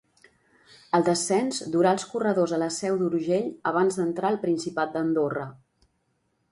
El 0.99 1.03
descens 1.09 1.59
durà 1.75 1.91
els 1.97 2.07
corredors 2.13 2.55
a 2.57 2.61
la 2.63 2.71
Seu 2.79 2.99
d'Urgell 3.03 3.47
abans 3.75 4.01
d'entrar 4.01 4.31
al 4.35 4.43
Principat 4.49 4.97
d'Andorra. 4.97 5.47